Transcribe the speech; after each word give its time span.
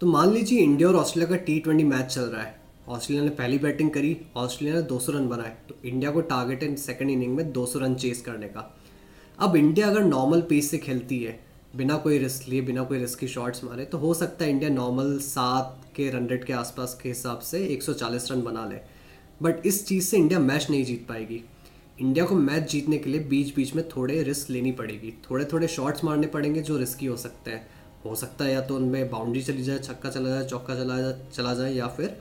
तो 0.00 0.06
मान 0.06 0.30
लीजिए 0.32 0.60
इंडिया 0.60 0.88
और 0.88 0.96
ऑस्ट्रेलिया 0.96 1.36
का 1.36 1.44
टी 1.44 1.58
ट्वेंटी 1.60 1.84
मैच 1.84 2.06
चल 2.06 2.20
रहा 2.20 2.42
है। 2.42 2.60
ऑस्ट्रेलिया 2.88 3.24
ने 3.24 3.30
पहली 3.30 3.58
बैटिंग 3.58 3.90
करी, 3.90 4.16
ऑस्ट्रेलिया 4.36 4.80
ने 4.80 4.86
200 4.86 5.12
रन 5.12 5.28
बनाए। 5.28 5.56
तो 5.68 5.74
इंडिया 5.84 6.10
को 6.10 6.20
टारगेट 6.20 6.62
है 6.62 6.76
सेकंड 6.76 7.10
इनिंग 7.10 7.36
में 7.36 7.52
200 7.52 7.78
रन 7.78 7.94
चेस 7.94 8.20
करने 8.20 8.46
का। 8.46 8.78
अब 9.38 9.56
इंडिया 9.56 9.86
अगर 9.86 10.04
नॉर्मल 10.04 10.40
पेस 10.40 10.70
से 10.70 10.78
खेलती 10.78 11.18
है, 11.18 11.40
बिना 11.76 11.96
कोई 11.96 12.18
रिस्क 12.18 12.48
लिए, 12.48 12.60
बिना 12.60 12.82
कोई 12.82 12.98
रिस्क 12.98 13.18
की 13.18 13.28
शॉट्स 13.28 13.64
मारे 13.64 13.84
तो 13.84 13.98
हो 13.98 14.14
सकता 14.14 14.44
है 14.44 14.50
इंडिया 14.50 14.70
नॉर्मल 14.70 15.18
सात 15.18 15.92
के 15.96 16.10
रन 16.10 16.26
रेट 16.26 16.44
के 16.44 16.52
आसपास 16.52 16.98
के 17.02 17.08
हिसाब 17.08 17.38
से 17.38 17.66
140 17.66 18.32
रन 18.32 18.42
बना 18.42 18.66
ले। 18.66 18.76
बट 19.42 19.66
इस 19.66 19.86
चीज़ 19.86 20.04
से 20.04 20.16
इंडिया 20.16 20.38
मैच 20.38 20.66
नहीं 20.70 20.84
जीत 20.84 21.06
पाएगी। 21.08 21.44
इंडिया 22.00 22.24
को 22.24 22.34
मैच 22.34 22.70
जीतने 22.70 22.98
के 22.98 23.10
लिए 23.10 23.20
बीच 23.20 23.54
बीच 23.54 23.74
में 23.74 23.88
थोड़े 23.88 24.22
रिस्क 24.22 24.50
लेनी 24.50 24.72
पड़ेगी। 24.72 25.12
थोड़े 25.30 25.44
थोड़े 25.44 25.68
शॉट्स 25.68 26.04
मारने 26.04 26.26
पड़ेंगे 26.26 26.60
जो 26.60 26.76
रिस्की 26.76 27.06
हो 27.06 27.16
सकते 27.16 27.50
हैं। 27.50 27.79
हो 28.04 28.14
सकता 28.16 28.44
है 28.44 28.52
या 28.52 28.60
तो 28.60 28.76
उनमें 28.76 29.10
बाउंड्री 29.10 29.42
चली 29.42 29.62
जाए, 29.62 29.78
छक्का 29.78 30.10
चला 30.10 30.28
जाए, 30.28 30.44
चौका 30.44 30.74
चला 30.74 31.00
जाए 31.00 31.14
चला 31.32 31.54
जाए 31.54 31.72
या 31.72 31.86
फिर 31.88 32.16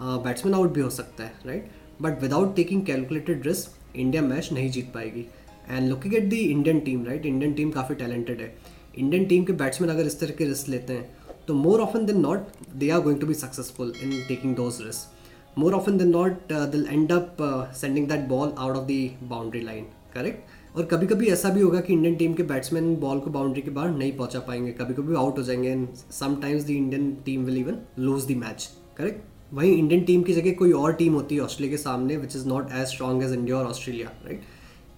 बैट्समैन 0.00 0.54
आउट 0.54 0.72
भी 0.74 0.80
हो 0.80 0.90
सकता 0.90 1.24
है 1.24 1.32
right 1.46 1.70
but 2.02 2.20
without 2.22 2.54
taking 2.56 2.84
calculated 2.86 3.46
risk 3.46 3.96
India 3.96 4.22
match 4.22 4.52
नहीं 4.52 4.70
जीत 4.70 4.92
पाएगी। 4.94 5.26
And 5.70 5.88
looking 5.88 6.14
at 6.14 6.28
the 6.30 6.32
Indian 6.32 6.80
team 6.80 7.04
right 7.06 7.26
Indian 7.26 7.52
team 7.54 7.70
काफ़ी 7.70 7.94
टैलेंटेड 7.94 8.40
है। 8.40 8.54
इंडियन 8.98 9.24
टीम 9.24 9.44
के 9.44 9.52
बैट्समैन 9.54 9.90
अगर 9.90 10.06
इस 10.06 10.20
तरह 10.20 10.34
के 10.38 10.44
रिस्क 10.44 10.68
लेते 10.68 10.92
हैं 10.92 11.18
तो 11.46 11.54
more 11.54 11.80
often 11.80 12.06
than 12.06 12.20
not 12.20 12.46
they 12.74 12.90
are 12.90 13.00
going 13.00 13.20
to 13.20 13.26
be 13.26 13.34
successful 13.34 13.92
in 14.02 14.10
taking 14.28 14.54
those 14.56 14.80
risk 14.82 15.58
more 15.58 15.74
often 15.74 15.98
than 15.98 16.08
not 16.08 16.52
will 16.52 16.86
end 16.90 17.12
up 17.12 17.36
sending 17.80 18.08
that 18.08 18.28
ball 18.28 18.52
out 18.58 18.76
of 18.76 18.86
the 18.86 19.28
boundary 19.30 19.60
line 19.60 19.84
correct 20.14 20.59
और 20.76 20.84
कभी 20.84 21.06
कभी 21.06 21.26
ऐसा 21.26 21.48
भी 21.48 21.60
होगा 21.60 21.80
कि 21.80 21.92
इंडियन 21.92 22.14
टीम 22.16 22.34
के 22.34 22.42
batsman 22.42 22.94
ball 22.96 23.20
को 23.20 23.30
boundary 23.30 23.62
के 23.62 23.70
बाहर 23.70 23.90
नहीं 23.90 24.12
पहुँचा 24.16 24.38
पाएँगे। 24.38 24.72
कभी 24.72 24.94
कभी 24.94 25.14
आउट 25.14 25.38
हो 25.38 25.42
जाएँगे 25.42 25.68
and 25.68 25.88
sometimes 26.10 26.64
the 26.64 26.70
Indian 26.70 27.10
team 27.24 27.44
will 27.44 27.58
even 27.58 27.78
lose 27.98 28.26
the 28.28 28.36
match 28.36 28.68
correct 28.96 29.54
वहीं 29.54 29.76
इंडियन 29.76 30.02
टीम 30.04 30.22
की 30.22 30.32
जगह 30.32 30.52
कोई 30.54 30.72
और 30.72 30.92
टीम 30.92 31.14
होती 31.14 31.34
है 31.34 31.40
ऑस्ट्रेलिया 31.40 31.76
के 31.76 31.82
सामने 31.82 32.16
which 32.16 32.36
is 32.36 32.46
not 32.48 32.72
as 32.72 32.86
strong 32.88 33.22
as 33.22 33.32
India 33.32 33.56
और 33.56 33.66
Australia 33.66 34.12
right 34.24 34.42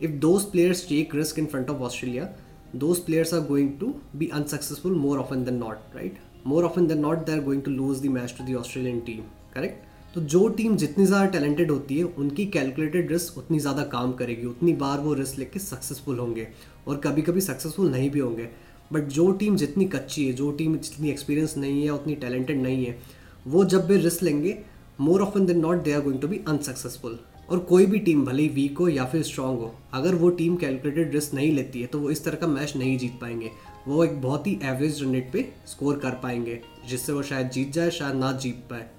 if 0.02 0.10
those 0.20 0.44
players 0.44 0.86
take 0.88 1.14
risk 1.14 1.38
in 1.38 1.46
front 1.46 1.70
of 1.70 1.82
Australia 1.82 2.28
those 2.76 2.98
players 2.98 3.34
are 3.34 3.40
going 3.40 3.70
to 3.80 3.94
be 4.16 4.28
unsuccessful 4.34 4.94
more 4.96 5.18
often 5.18 5.44
than 5.44 5.54
not 5.54 5.96
right 5.96 6.18
more 6.46 6.64
often 6.64 6.86
than 6.86 6.98
not 6.98 7.24
they 7.26 7.32
are 7.32 7.40
going 7.40 7.62
to 7.62 7.70
lose 7.70 8.02
the 8.02 8.10
match 8.10 8.34
to 8.38 8.52
the 8.52 8.56
Australian 8.56 9.00
team 9.00 9.22
correct 9.54 9.91
तो 10.14 10.20
जो 10.22 10.46
team 10.48 10.76
जितनी 10.76 11.04
ज़्यादा 11.06 11.26
talented 11.26 11.70
होती 11.70 11.98
है, 11.98 12.04
उनकी 12.04 12.44
calculated 12.46 13.12
risk 13.12 13.38
उतनी 13.38 13.58
ज़्यादा 13.58 13.82
काम 13.92 14.12
करेगी, 14.12 14.46
उतनी 14.46 14.72
बार 14.74 15.00
वो 15.00 15.14
रिस्क 15.14 15.38
लेके 15.38 15.58
सक्सेसफुल 15.58 16.18
होंगे 16.18 16.46
और 16.88 16.96
कभी 16.96 17.22
कभी 17.22 17.40
सक्सेसफुल 17.40 17.90
नहीं 17.90 18.10
भी 18.10 18.20
होंगे। 18.20 18.48
बट 18.92 19.08
जो 19.08 19.30
टीम 19.32 19.56
जितनी 19.56 19.84
कच्ची 19.86 20.26
है, 20.26 20.32
जो 20.32 20.50
टीम 20.52 20.76
जितनी 20.76 21.10
एक्सपीरियंस 21.10 21.56
नहीं 21.56 21.82
है, 21.82 21.90
उतनी 21.90 22.14
टैलेंटेड 22.16 22.62
नहीं 22.62 22.84
है, 22.84 22.98
वो 23.46 23.64
जब 23.64 23.86
भी 23.86 23.96
रिस्क 23.98 24.22
लेंगे 24.22 24.58
more 25.00 25.22
often 25.22 25.46
than 25.46 25.60
not 25.60 25.82
they 25.84 25.92
are 25.92 26.00
going 26.00 26.20
to 26.20 26.28
be 26.28 26.40
unsuccessful 26.48 27.18
और 27.48 27.58
कोई 27.60 27.86
भी 27.86 27.98
टीम, 28.00 28.24
भले 28.24 28.42
ही 28.42 28.48
वीक 28.50 28.78
हो 28.78 28.88
या 28.88 29.04
फिर 29.04 29.22
स्ट्रांग 29.22 29.58
हो, 29.58 29.74
अगर 29.94 30.14
वो 30.14 30.28
टीम 30.30 30.56
कैलकुलेटेड 30.56 31.14
रिस्क 31.14 31.34
नहीं 31.34 31.52
लेती 31.52 31.80
है 31.80 31.86
तो 31.86 31.98
वो 31.98 32.10
इस 32.10 32.24
तरह 32.24 32.36
का 32.36 32.46
मैच 32.48 32.76
नहीं 32.76 32.96
जीत 32.98 33.18
पाएँगे। 33.20 33.50
वो 33.88 34.04
एक 34.04 34.20
बहुत 34.22 34.46
ही 34.46 34.58
एवरेज 34.64 35.02
रन 35.02 35.12
रेट 35.12 35.32
पे 35.32 35.52
स्कोर 35.66 35.98
कर 35.98 36.20
पाएँगे, 36.22 36.60
जिससे 36.88 37.12
वो 37.12 37.22
शायद 37.22 37.50
जीत 37.50 37.72
जाए, 37.72 37.90
शायद 37.90 38.16
ना 38.16 38.32
जीत 38.34 38.64
पाए। 38.70 38.90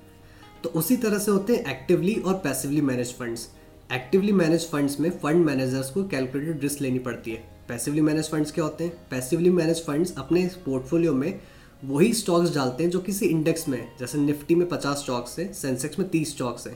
तो 0.64 0.70
उसी 0.70 0.96
तरह 0.98 1.20
से 1.20 1.32
होते 1.32 1.56
हैं 1.56 1.72
एक्टिवली 1.72 2.14
और 2.16 2.34
passively 2.34 2.82
manage 2.82 3.14
funds 3.14 3.48
actively 3.94 4.32
manage 4.32 4.70
funds 4.70 5.00
में 5.00 5.10
फंड 5.20 5.46
मैनेजर्स 5.46 5.90
को 5.90 6.04
कैलकुलेटेड 6.04 6.62
रिस्क 6.62 6.82
लेनी 6.82 7.00
पड़ती 7.00 7.32
है। 7.32 7.44
पैसिवली 7.68 8.02
मैनेज 8.02 8.30
फंड्स 8.30 8.52
क्या 8.52 8.64
होते 8.64 8.84
हैं? 8.84 8.94
पैसिवली 9.12 9.50
मैनेज 9.50 9.84
फंड्स 9.86 10.14
अपने 10.18 10.46
पोर्टफोलियो 10.66 11.14
में 11.14 11.40
वही 11.84 12.14
स्टॉक्स 12.14 12.54
डालते 12.56 12.84
हैं 12.84 12.92
जो 12.92 13.00
किसी 13.00 13.26
इंडेक्स 13.26 13.68
में 13.68 13.92
जैसे 14.00 14.18
निफ्टी 14.18 14.56
में 14.56 14.68
पचास 14.70 14.98
स्टॉक्स 14.98 15.38
है 15.40 15.52
सेंसेक्स 15.54 16.00
में 16.00 16.08
तीस 16.10 16.32
स्टॉक्स 16.32 16.68
है। 16.68 16.76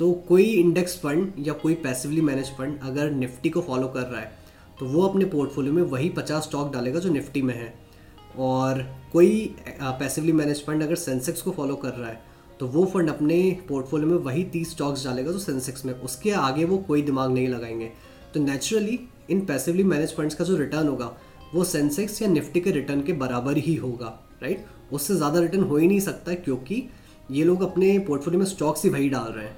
तो 0.00 0.12
कोई 0.28 0.44
इंडेक्स 0.44 0.96
फंड 0.98 1.32
या 1.38 1.52
कोई 1.52 1.74
पैसिवली 1.74 2.20
मैनेज 2.20 2.50
फंड 2.58 2.80
अगर 2.82 3.10
निफ्टी 3.10 3.50
को 3.50 3.60
फॉलो 3.60 3.88
कर 3.88 4.02
रहा 4.02 4.20
है 4.20 4.32
तो 4.78 4.86
वो 4.86 5.06
अपने 5.08 5.24
पोर्टफोलियो 5.26 5.72
में 5.72 5.82
वही 5.82 6.08
पचास 6.10 6.42
स्टॉक 6.42 6.72
डालेगा 6.72 7.00
जो 7.00 7.12
निफ्टी 7.12 7.42
में 7.42 7.54
है। 7.54 7.72
और 8.38 8.82
कोई 9.12 9.54
पैसिवली 9.80 10.32
मैनेज 10.32 10.64
फंड 10.66 10.82
अगर 10.82 10.94
सेंसेक्स 10.96 11.42
को 11.42 11.50
फॉलो 11.50 11.76
कर 11.76 11.90
रहा 11.90 12.10
है 12.10 12.31
तो 12.62 12.66
वो 12.68 12.84
फंड 12.86 13.08
अपने 13.10 13.36
पोर्टफोलियो 13.68 14.08
में 14.08 14.16
वही 14.24 14.42
तीस 14.52 14.70
स्टॉक्स 14.70 15.04
डालेगा 15.04 15.30
जो 15.32 15.38
सेंसेक्स 15.38 15.84
में 15.84 15.92
उसके 15.94 16.30
आगे 16.30 16.64
वो 16.64 16.76
कोई 16.78 17.00
दिमाग 17.02 17.30
नहीं 17.30 17.46
लगाएँगे। 17.48 17.90
तो 18.34 18.40
नेचुरली 18.40 18.98
इन 19.30 19.40
पैसिवली 19.46 19.84
मैनेज 19.84 20.14
फंड्स 20.16 20.34
का 20.34 20.44
जो 20.44 20.56
रिटर्न 20.56 20.88
होगा, 20.88 21.10
वो 21.54 21.64
सेंसेक्स 21.64 22.20
या 22.22 22.28
निफ्टी 22.28 22.60
के 22.60 22.70
रिटर्न 22.70 23.02
के 23.02 23.12
बराबर 23.14 23.56
ही 23.56 23.74
होगा 23.76 24.12
राइट 24.42 24.66
उससे 24.92 25.14
ज़्यादा 25.14 25.40
रिटर्न 25.40 25.62
हो 25.62 25.76
ही 25.76 25.86
नहीं 25.86 25.98
सकता 26.00 26.34
क्योंकि 26.34 26.82
ये 27.30 27.44
लोग 27.44 27.62
अपने 27.62 27.98
पोर्टफोलियो 27.98 28.38
में 28.38 28.46
स्टॉक्स 28.46 28.84
ही 28.84 28.90
वही 28.90 29.08
डाल 29.08 29.32
रहे 29.32 29.44
हैं। 29.44 29.56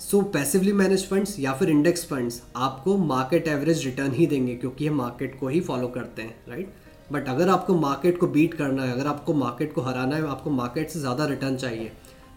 सो 0.00 0.22
पैसिवली 0.36 0.72
मैनेज 0.74 1.08
फंड्स 1.08 1.38
या 1.40 1.52
फिर 1.52 1.70
इंडेक्स 1.70 2.04
फंड्स 2.04 2.42
आपको 2.58 2.98
मार्केट 2.98 3.48
एवरेज 3.48 3.84
रिटर्न 3.84 4.12
ही 4.12 4.26
देंगे 4.26 4.54
क्योंकि 4.54 4.84
ये 4.84 4.90
मार्केट 4.92 5.40
को 5.40 5.48
ही 5.48 5.60
फॉलो 5.62 5.88
करते 5.88 6.22
हैं 6.22 6.36
राइट 6.48 6.74
बट 7.12 7.28
अगर 7.28 7.48
आपको 7.48 7.74
मार्केट 7.74 8.18
को 8.18 8.26
बीट 8.28 8.54
करना 8.54 8.84
है, 8.84 8.92
अगर 8.92 9.06
आपको 9.06 9.34
मार्केट 9.34 9.72
को 9.72 9.80
हराना 9.80 10.16
है, 10.16 10.28
आपको 10.28 10.50
मार्केट 10.50 10.90
से 10.90 11.00
ज़्यादा 11.00 11.26
रिटर्न 11.26 11.56
चाहिए 11.56 11.92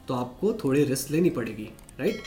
तो 0.07 0.13
आपको 0.13 0.53
थोड़ी 0.63 0.83
रिस्क 0.83 1.11
लेनी 1.11 1.29
पड़ेगी 1.31 1.69
राइट 1.99 2.21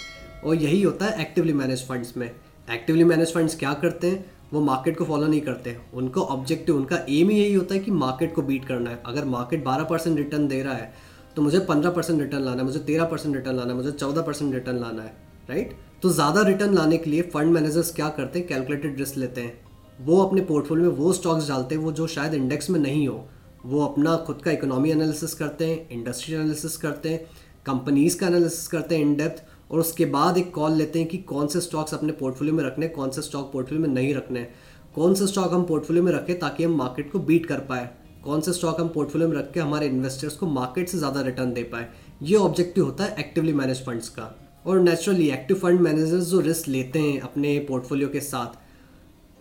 और 0.45 0.55
यही 0.57 0.83
होता 0.83 1.07
है 1.07 1.21
एक्टिवली 1.23 1.53
मैनेज 1.55 1.87
फंड्स 1.89 2.17
में। 2.17 2.31
एक्टिवली 2.69 3.05
मैनेज 3.05 3.33
फंड्स 3.35 3.57
क्या 3.57 3.73
करते 3.75 4.07
हैं? 4.07 4.25
वो 4.53 4.61
मार्केट 4.63 4.97
को 4.99 5.05
फॉलो 5.05 5.27
नहीं 5.27 5.41
करते। 5.41 5.77
उनका 5.95 6.21
ऑब्जेक्टिव 6.23 6.77
उनका 6.77 6.97
एम 6.97 7.29
ही 7.31 7.39
यही 7.39 7.55
होता 7.55 7.75
है 7.75 7.81
कि 7.81 7.91
मार्केट 7.93 8.35
को 8.35 8.43
बीट 8.43 8.65
करना 8.65 8.91
है। 8.91 9.03
अगर 9.07 9.25
मार्केट 9.27 9.65
बारह 9.65 9.85
परसेंट 9.85 10.17
रिटर्न 10.19 10.49
दे 10.49 10.63
रहा 10.63 10.75
है 10.75 10.93
तो 11.37 11.43
मुझे 11.43 11.59
पंद्रह 11.61 11.91
परसेंट 11.91 12.21
रिटर्न 12.21 12.43
लाना 12.43 12.57
है, 12.57 12.65
मुझे 12.65 12.79
तेरह 12.81 13.05
परसेंट 13.05 13.35
रिटर्न 13.37 13.57
लाना 13.57 13.71
है, 13.71 13.77
मुझे 13.77 13.91
चौदह 13.93 14.23
परसेंट 14.23 14.55
रिटर्न 14.55 14.79
लाना 14.79 15.03
है 15.03 15.13
राइट 15.49 15.77
तो 16.03 16.11
ज़्यादा 16.11 16.43
रिटर्न 16.43 16.75
लाने 16.75 16.97
के 16.99 17.11
लिए 17.11 17.23
फंड 17.25 17.53
मैनेजर्स 17.53 17.93
क्या 17.95 18.09
करते 18.11 18.39
हैं? 18.39 18.49
कैलकुलेटेड 18.49 18.99
रिस्क 18.99 19.17
लेते 19.17 19.41
हैं। 19.41 19.61
वो 20.01 20.21
अपने 20.23 20.41
पोर्टफोलियो 20.43 20.91
में 20.91 20.97
वो 20.97 21.13
स्टॉक्स 21.13 21.49
डालते 21.49 21.75
हैं, 21.75 21.83
वो 21.83 21.93
जो 21.93 22.07
शायद 22.07 22.35
इंडेक्स 22.35 22.71
में 22.71 22.79
नहीं 22.81 23.07
हो, 23.09 23.25
वो 23.67 23.85
अपना 23.85 24.17
खुद 24.27 24.41
का 24.45 24.51
इकोनॉमी 24.51 24.91
एनालिसिस 24.91 25.35
करते 25.35 25.67
हैं 25.67 25.89
इंडस्ट्री 25.91 26.35
एनालिसिस 26.35 26.77
करते 26.77 27.09
हैं। 27.09 27.27
कंपनीज़ 27.69 28.19
का 28.19 28.27
एनालिसिस 28.27 28.67
करते 28.69 28.97
हैं 28.97 29.03
इन 29.03 29.15
डेप्थ 29.17 29.73
और 29.73 29.81
उसके 29.81 30.05
बाद 30.09 30.39
एक 30.39 30.53
कॉल 30.55 30.73
लेते 30.73 30.99
हैं 30.99 31.09
कि 31.09 31.19
कौन 31.29 31.47
से 31.47 31.61
स्टॉक्स 31.61 31.95
अपने 31.95 32.13
पोर्टफोलियो 32.15 32.55
में 32.55 32.65
रखने 32.65 32.89
कौन 32.91 33.11
से 33.11 33.23
स्टॉक 33.23 33.51
पोर्टफोलियो 33.53 33.87
में 33.87 33.95
नहीं 33.95 34.15
रखने 34.15 34.47
कौन 34.95 35.15
से 35.15 35.27
स्टॉक 35.27 35.53
हम 35.53 35.65
पोर्टफोलियो 35.65 36.05
में 36.05 36.13
रखें 36.13 36.39
ताकि 36.39 36.65
हम 36.65 36.77
मार्केट 36.77 37.11
को 37.13 37.19
बीट 37.21 37.47
कर 37.47 37.59
पाए। 37.69 37.89
कौन 38.25 38.41
से 38.41 38.53
स्टॉक 38.53 38.81
हम 38.81 38.89
पोर्टफोलियो 38.89 39.29
में 39.29 39.37
रख 39.37 39.51
के 39.53 39.61
हमारे 39.61 39.87
इन्वेस्टर्स 39.87 40.37
को 40.37 40.47
मार्केट 40.49 40.89
से 40.89 40.99
ज़्यादा 40.99 41.21
रिटर्न 41.21 41.53
दे 41.53 41.63
पाए। 41.65 41.87
ये 42.23 42.37
ऑब्जेक्टिव 42.37 42.85
होता 42.85 43.05
है 43.05 43.15
एक्टिवली 43.19 43.53
मैनेज 43.53 43.85
फंड्स 43.87 44.09
का। 44.09 44.35
और 44.67 44.81
नेचुरली 44.81 45.29
एक्टिव 45.31 45.57
फंड 45.57 45.81
मैनेजर्स 45.81 46.25
जो 46.25 46.41
रिस्क 46.41 46.69
लेते 46.69 46.99
हैं 46.99 47.21
अपने 47.21 47.59
पोर्टफोलियो 47.59 48.09
के 48.09 48.21
साथ, 48.21 48.59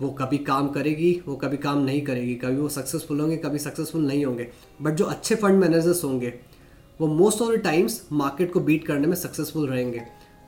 वो 0.01 0.09
कभी 0.11 0.37
काम 0.43 0.67
करेगी, 0.69 1.11
वो 1.27 1.35
कभी 1.35 1.57
काम 1.57 1.83
नहीं 1.83 2.01
करेगी। 2.01 2.35
कभी 2.35 2.57
वो 2.57 2.69
सक्सेसफुल 2.69 3.19
होंगे, 3.19 3.37
कभी 3.37 3.59
सक्सेसफुल 3.59 4.05
नहीं 4.07 4.25
होंगे। 4.25 4.47
बट 4.81 4.93
जो 4.93 5.05
अच्छे 5.05 5.35
फंड 5.35 5.59
मैनेजर्स 5.59 6.03
होंगे 6.03 6.33
वो 7.01 7.07
most 7.07 7.41
of 7.41 7.55
the 7.55 7.59
times 7.59 8.01
market 8.11 8.53
को 8.53 8.59
बीट 8.59 8.85
करने 8.85 9.07
में 9.07 9.15
सक्सेसफुल 9.15 9.67
रहेंगे। 9.69 10.01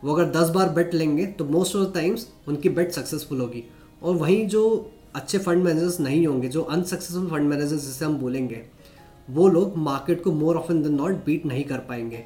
वो 0.03 0.13
अगर 0.15 0.31
दस 0.31 0.49
बार 0.49 0.69
बेट 0.69 0.93
लेंगे 0.93 1.25
तो 1.25 1.45
मोस्ट 1.45 1.75
ऑफ़ 1.75 1.89
द 1.89 1.93
टाइम्स 1.93 2.27
उनकी 2.47 2.69
बेट 2.69 2.91
सक्सेसफुल 2.91 3.39
होगी। 3.39 3.63
और 4.03 4.15
वहीं 4.15 4.47
जो 4.47 4.91
अच्छे 5.15 5.37
फंड 5.37 5.63
मैनेजर्स 5.63 5.99
नहीं 5.99 6.27
होंगे, 6.27 6.47
जो 6.47 6.61
अनसक्सेसफुल 6.61 7.27
फंड 7.27 7.49
मैनेजर्स 7.49 7.81
जिसे 7.81 8.05
हम 8.05 8.17
बोलेंगे, 8.17 8.61
वो 9.29 9.47
लोग 9.47 9.77
मार्केट 9.77 10.23
को 10.23 10.31
more 10.31 10.55
of 10.55 10.63
often 10.63 10.83
than 10.83 10.93
not 10.93 11.25
beat 11.25 11.45
नहीं 11.45 11.63
कर 11.63 11.77
पाएँगे। 11.77 12.23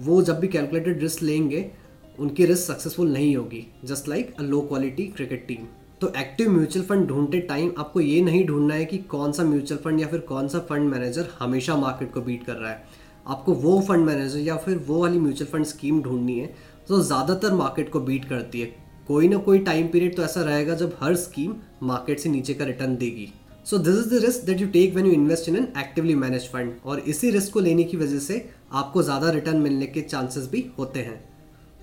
वो 0.00 0.22
जब 0.22 0.40
भी 0.40 0.48
कैलकुलेटेड 0.48 1.00
रिस्क 1.00 1.22
लेंगे, 1.22 1.70
उनकी 2.18 2.44
रिस्क 2.44 2.72
सक्सेसफुल 2.72 3.12
नहीं 3.12 3.36
होगी। 3.36 3.66
Just 3.84 4.08
like 4.08 4.34
a 4.38 4.42
low 4.42 4.60
quality 4.60 5.06
cricket 5.06 5.46
team 5.48 5.66
तो 6.00 6.12
एक्टिव 6.18 6.50
म्यूचुअल 6.50 6.86
फंड 6.86 7.06
ढूंढते 7.06 7.40
टाइम 7.40 7.72
आपको 7.78 8.00
ये 8.00 8.20
नहीं 8.20 8.46
ढूंढना 8.46 8.74
है 8.74 8.84
कि 8.84 8.98
कौन 8.98 9.32
सा 9.32 9.44
म्यूचुअल 9.44 9.80
फंड 9.84 10.00
या 10.00 10.06
फिर 10.06 10.20
कौन 10.20 10.48
सा 10.48 10.58
फंड 10.58 10.90
मैनेजर 10.90 11.28
हमेशा 11.38 11.76
मार्केट 11.76 12.12
को 12.12 12.20
बीट 12.20 12.44
कर 12.44 12.54
रहा 12.54 12.70
है। 12.70 12.84
आपको 13.26 13.54
वो 13.54 13.80
फंड 13.88 14.04
मैनेजर 14.04 14.38
या 14.38 14.56
फिर 14.56 14.78
वो 14.86 15.00
वाली 15.00 15.18
म्यूचुअल 15.18 15.50
फंड 15.50 15.64
स्कीम 15.66 16.02
ढूंढनी 16.02 16.38
है, 16.38 16.54
जो 16.88 17.02
ज़्यादातर 17.02 17.54
मार्केट 17.54 17.90
को 17.90 18.00
बीट 18.00 18.24
करती 18.24 18.60
है। 18.60 18.74
कोई 19.08 19.28
ना 19.28 19.36
कोई 19.38 19.58
टाइम 19.60 19.88
पीरियड 19.88 20.16
तो 20.16 20.22
ऐसा 20.22 20.42
रहेगा 20.42 20.74
जब 20.76 20.96
हर 21.00 21.14
स्कीम 21.16 21.54
मार्केट 21.82 22.18
से 22.20 22.28
नीचे 22.28 22.54
का 22.54 22.64
रिटर्न 22.64 22.96
देगी। 22.96 23.32
So 23.66 23.78
this 23.78 23.96
is 23.96 24.08
the 24.10 24.22
risk 24.24 24.44
that 24.44 24.60
you 24.60 24.66
take 24.68 24.92
when 24.92 25.06
you 25.06 25.12
invest 25.12 25.48
in 25.48 25.56
an 25.56 25.66
actively 25.78 26.14
manage 26.16 26.48
fund 26.48 26.72
और 26.84 27.00
इसी 27.00 27.30
रिस्क 27.30 27.52
को 27.52 27.60
लेने 27.60 27.84
की 27.84 27.96
वजह 27.96 28.18
से 28.20 28.44
आपको 28.72 29.02
ज़्यादा 29.02 29.30
रिटर्न 29.30 29.56
मिलने 29.58 29.86
के 29.86 30.00
चांसेस 30.02 30.48
भी 30.50 30.64
होते 30.78 31.00
हैं। 31.00 31.20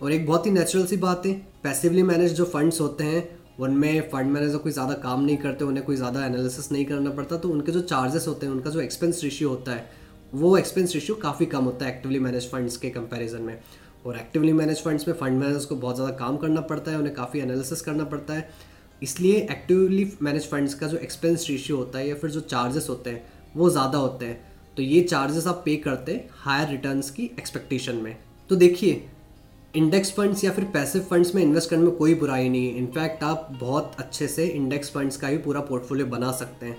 और 0.02 0.12
एक 0.12 0.26
बहुत 0.28 0.46
ही 0.46 0.52
नेचुरल 0.52 0.86
सी 0.86 0.98
बात 0.98 1.26
है 1.26 1.34
पैसिवली 1.64 2.04
मैनेज 2.04 2.34
जो 2.34 2.46
फंड्स 2.46 2.80
होते 2.82 3.04
हैं, 3.04 3.28
उनमें 3.60 4.10
फंड 4.10 4.32
मैनेजर 4.32 4.58
कोई 4.58 4.72
ज़्यादा 4.72 4.94
काम 4.96 5.24
नहीं 5.24 5.38
करते, 5.38 5.66
उन्हें 5.66 5.86
कोई 5.86 5.96
ज़्यादा 5.96 6.26
एनालिसिस 6.26 6.72
नहीं 6.72 6.86
करना 6.86 7.10
पड़ता 7.12 7.38
तो 7.38 7.50
उनके 7.50 7.72
जो 7.72 7.82
चार्जेस 7.84 8.28
होते 8.28 8.46
हैं, 8.46 8.54
उनका 8.54 8.70
जो 8.70 8.80
एक्सपेंस 8.82 9.24
रेशियो 9.24 9.50
होता 9.50 9.72
है 9.72 9.90
वो 10.34 10.58
एक्सपेंस 10.58 10.94
रेशियो 10.94 11.16
काफ़ी 11.18 11.46
कम 11.46 11.64
होता 11.64 11.86
है 11.86 11.92
एक्टिवली 11.92 12.20
मैनेज 12.20 12.50
फंड्स 12.52 12.78
के 12.78 12.90
कंपैरिजन 12.90 13.42
में। 13.42 13.58
और 14.06 14.18
एक्टिवली 14.18 14.54
मैनेज 14.54 14.82
फंड्स 14.84 15.08
में 15.08 15.16
फंड 15.16 15.40
मैनेजर्स 15.40 15.66
को 15.66 15.76
बहुत 15.76 15.96
ज़्यादा 15.96 16.14
काम 16.18 16.38
करना 16.38 16.62
पड़ता 16.62 16.92
है, 16.92 16.98
उन्हें 16.98 17.14
काफ़ी 17.16 17.40
एनालिसिस 17.40 17.82
करना 17.82 18.04
पड़ता 18.04 18.34
है। 18.34 18.50
इसलिए 19.02 19.40
एक्टिवली 19.42 20.12
मैनेज 20.22 20.50
फंड्स 20.50 20.74
का 20.74 20.88
जो 20.88 20.98
एक्सपेंस 20.98 21.46
रेशियो 21.50 21.78
होता 21.78 22.00
है 22.00 22.08
या 22.10 22.16
फिर 22.16 22.30
जो 22.30 22.40
चार्जेस 22.42 22.88
होते 22.90 23.10
हैं, 23.10 23.24
वो 23.56 23.70
ज़्यादा 23.70 23.98
होते 23.98 24.26
हैं। 24.26 24.46
तो 24.78 24.84
ये 24.84 25.02
चार्जेस 25.04 25.48
आप 25.48 25.62
पे 25.66 25.76
करते 25.76 26.12
हैं 26.12 26.30
हायर 26.36 26.68
रिटर्न्स 26.70 27.10
की 27.12 27.24
एक्सपेक्टेशन 27.40 27.96
में। 27.96 28.16
तो 28.50 28.56
देखिए 28.56 29.04
इंडेक्स 29.74 30.12
फंड्स 30.12 30.44
या 30.44 30.52
फिर 30.52 30.64
पैसिव 30.74 31.02
फंड्स 31.02 31.34
में 31.36 31.42
इन्वेस्ट 31.42 31.70
करने 31.70 31.84
में 31.84 31.96
कोई 31.96 32.14
बुराई 32.16 32.50
नहीं 32.50 32.68
है। 32.68 32.78
इनफैक्ट 32.78 33.24
आप 33.24 33.48
बहुत 33.60 33.96
अच्छे 34.00 34.28
से 34.28 34.46
इंडेक्स 34.48 34.92
फंड्स 34.92 35.18
का 35.18 35.30
भी 35.30 35.38
पूरा 35.38 35.62
पोर्टफोलियो 35.62 36.08
बना 36.08 36.32
सकते 36.32 36.66
हैं। 36.66 36.78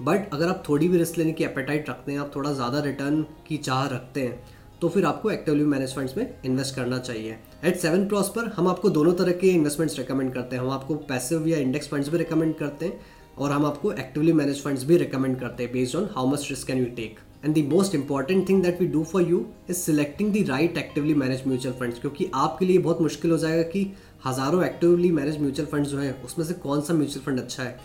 बट 0.00 0.32
अगर 0.32 0.48
आप 0.48 0.62
थोड़ी 0.68 0.88
भी 0.88 0.98
रिस्क 0.98 1.18
लेने 1.18 1.32
की 1.32 1.44
एपेटाइट 1.44 1.88
रखते 1.90 2.12
हैं, 2.12 2.18
आप 2.18 2.30
थोड़ा 2.36 2.52
ज़्यादा 2.52 2.80
रिटर्न 2.80 3.22
की 3.48 3.56
चाह 3.58 3.86
रखते 3.88 4.20
हैं 4.20 4.56
तो 4.80 4.88
फिर 4.88 5.04
आपको 5.04 5.30
एक्टिवली 5.30 5.64
मैनेज 5.66 5.94
फंड्स 5.94 6.16
में 6.16 6.34
इन्वेस्ट 6.44 6.74
करना 6.74 6.98
चाहिए। 7.00 7.38
एट 7.64 7.76
सेवन 7.76 8.06
क्रॉस 8.08 8.28
पर 8.36 8.48
हम 8.56 8.68
आपको 8.68 8.90
दोनों 8.90 9.12
तरह 9.14 9.32
के 9.34 9.48
इन्वेस्टमेंट्स 9.50 9.98
रिकमेंड 9.98 10.32
करते 10.34 10.56
हैं। 10.56 10.62
हम 10.62 10.70
आपको 10.70 10.94
पैसिव 11.08 11.48
या 11.48 11.58
इंडेक्स 11.58 11.88
फंड्स 11.88 12.08
भी 12.08 12.18
रिकमेंड 12.18 12.54
करते 12.56 12.86
हैं 12.86 13.00
और 13.38 13.52
हम 13.52 13.66
आपको 13.66 13.92
एक्टिवली 13.92 14.32
मैनेज 14.32 14.62
फंड्स 14.64 14.84
भी 14.84 14.96
रिकमेंड 14.96 15.38
करते 15.40 15.62
हैं 15.62 15.72
based 15.72 15.96
on 15.96 16.08
how 16.12 16.26
much 16.26 16.46
risk 16.50 16.66
can 16.66 16.78
you 16.78 16.86
take 16.96 17.18
and 17.44 17.54
the 17.54 17.68
most 17.72 17.94
important 17.94 18.48
thing 18.48 18.62
that 18.62 18.80
we 18.80 18.86
do 18.86 19.02
for 19.04 19.22
you 19.22 19.44
is 19.70 19.76
selecting 19.76 20.32
the 20.34 20.48
right 20.48 20.78
actively 20.78 21.14
manage 21.16 21.42
mutual 21.46 21.74
funds 21.80 22.00
क्योंकि 22.00 22.30
आपके 22.34 22.66
लिए 22.66 22.78
बहुत 22.78 23.00
मुश्किल 23.02 23.30
हो 23.30 23.38
जाएगा 23.38 23.62
कि 23.70 23.86
हज़ारों 24.26 24.64
एक्टिवली 24.64 25.10
मैनेज 25.12 25.40
म्यूचुअल 25.40 25.68
फंड्स 25.68 25.90
जो 25.90 25.98
है, 25.98 26.12
उसमें 26.24 26.44
से 26.46 26.54
कौन 26.56 26.80
सा 26.80 26.94
म्यूचुअल 26.94 27.24
फंड 27.26 27.40
अच्छा 27.40 27.62
है। 27.62 27.78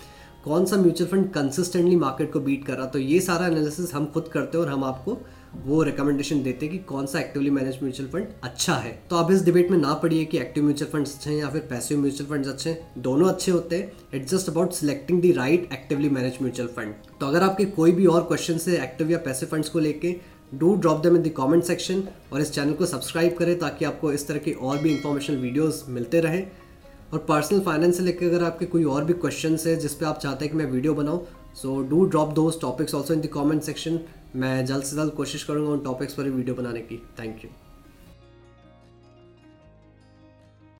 कौन 0.45 0.66
सा 0.66 0.78
म्यूचुअल 0.78 1.10
फंड 1.10 1.30
कंसिस्टेंटली 1.31 1.95
मार्केट 1.95 2.31
को 2.31 2.40
बीट 2.40 2.66
कर 2.66 2.74
रहा 2.74 2.86
तो 2.86 3.00
ये 3.00 3.19
सारा 3.22 3.45
एनालिसिस 3.48 3.94
हम 3.94 4.06
खुद 4.06 4.28
करते 4.28 4.57
हैं 4.57 4.63
और 4.66 4.72
हम 4.72 4.84
आपको 4.84 5.18
वो 5.66 5.81
रिकमेंडेशन 5.84 6.42
देते 6.44 6.66
हैं 6.66 6.72
कि 6.72 6.80
कौन 6.84 7.06
सा 7.06 7.19
एक्टिवली 7.19 7.50
मैनेज 7.50 7.78
म्यूचुअल 7.84 8.10
फंड 8.10 8.28
अच्छा 8.44 8.74
है। 8.75 8.92
तो 9.10 9.16
आप 9.16 9.31
इस 9.31 9.44
डिबेट 9.45 9.69
में 9.72 9.78
ना 9.78 9.94
पढ़िए 9.94 10.25
कि 10.25 10.38
एक्टिव 10.38 10.63
म्यूचुअल 10.63 10.92
फंड्स 10.92 11.16
अच्छे 11.16 11.30
हैं 11.30 11.38
या 11.38 11.50
फिर 11.50 11.62
पैसिव 11.69 12.00
म्यूचुअल 12.00 12.30
फंड्स 12.30 12.48
अच्छे 12.48 12.69
हैं। 12.69 13.01
दोनों 13.01 13.30
अच्छे 13.30 13.51
होते 13.51 13.75
हैं। 13.75 13.92
It's 14.13 14.31
just 14.31 14.50
about 14.50 14.74
selecting 14.74 15.22
the 15.22 15.34
right 15.38 15.69
actively 15.74 16.10
manage 16.10 16.38
mutual 16.42 16.69
fund. 16.69 16.94
तो 17.19 17.28
अगर 17.28 17.44
आपके 17.44 17.66
कोई 17.78 17.92
भी 17.92 18.06
और 18.06 18.24
क्वेश्चन 18.24 18.60
है 18.68 18.84
एक्टिव 18.84 19.12
या 19.12 19.18
पैसिव 19.25 19.50
फंड्स 19.50 19.69
को 19.69 19.80
लेके 19.80 20.16
do 20.54 20.75
drop 20.75 21.01
them 21.04 21.16
in 21.16 21.22
the 21.22 21.31
comment 21.38 21.63
section 21.63 22.04
और 22.34 22.42
इस 22.42 22.51
चैनल 22.51 22.74
को 22.74 22.86
सब्सक्राइब 22.86 23.36
करें 23.38 23.57
ताकि 23.60 23.86
आपको 23.86 24.12
इस 24.13 24.28
तरह 24.28 24.39
की 24.39 24.51
और 24.51 24.78
भी 24.78 24.92
इंफॉर्मेशन 24.92 25.36
वीडियोज़ 25.36 25.84
मिलते 25.89 26.19
रहें। 26.22 26.46
और 27.13 27.19
पर्सनल 27.19 27.60
फाइनेंस 27.62 27.98
से 27.98 28.04
लेकर 28.04 28.25
अगर 28.25 28.44
आपके 28.44 28.65
कोई 28.65 28.83
और 28.83 29.04
भी 29.06 29.13
क्वेश्चन 29.15 29.57
है, 29.65 29.75
जिस 29.75 29.94
पर 29.94 30.06
आप 30.06 30.19
चाहते 30.19 30.45
हैं 30.45 30.51
कि 30.51 30.57
मैं 30.57 30.65
वीडियो 30.71 30.94
बनाऊँ 30.94 31.25
so 31.56 31.81
do 31.89 32.06
drop 32.06 32.33
those 32.36 32.60
topics 32.62 32.95
also 32.95 33.13
in 33.13 33.21
the 33.21 33.27
comment 33.33 33.62
section 33.63 34.00
मैं 34.36 34.65
जल्द 34.65 34.83
से 34.83 34.95
जल्द 34.95 35.13
कोशिश 35.13 35.44
करूँगा 35.44 35.71
उन 35.71 35.83
टॉपिक्स 35.83 36.13
पर 36.13 36.30
वीडियो 36.30 36.56
बनाने 36.56 36.80
की. 36.81 36.98
Thank 37.19 37.44
you 37.44 37.50